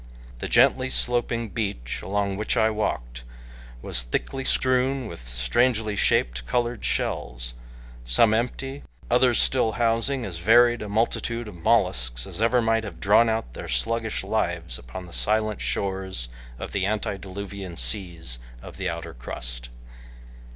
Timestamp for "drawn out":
12.99-13.53